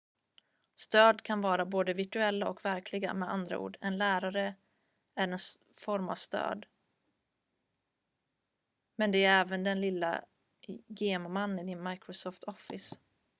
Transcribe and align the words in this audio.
stöd 0.75 1.23
kan 1.23 1.41
vara 1.41 1.65
både 1.65 1.93
virtuella 1.93 2.49
och 2.49 2.65
verkliga 2.65 3.13
med 3.13 3.31
andra 3.31 3.59
ord 3.59 3.77
en 3.81 3.97
lärare 3.97 4.55
är 5.15 5.27
en 5.27 5.37
form 5.75 6.09
av 6.09 6.15
stöd 6.15 6.65
men 8.95 9.11
det 9.11 9.23
är 9.23 9.41
även 9.41 9.63
den 9.63 9.81
lilla 9.81 10.21
gem-mannen 10.87 11.69
i 11.69 11.75
microsoft 11.75 12.43
office 12.43 12.95